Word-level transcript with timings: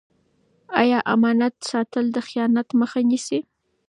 آیا 0.81 0.99
امانت 1.13 1.55
ساتل 1.69 2.05
د 2.11 2.17
خیانت 2.27 2.67
مخه 2.79 2.99
نیسي؟ 3.09 3.39